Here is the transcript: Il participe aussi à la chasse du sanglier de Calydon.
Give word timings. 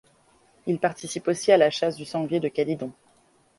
Il 0.65 0.79
participe 0.79 1.27
aussi 1.27 1.51
à 1.51 1.57
la 1.57 1.69
chasse 1.69 1.95
du 1.95 2.05
sanglier 2.05 2.39
de 2.39 2.47
Calydon. 2.47 2.91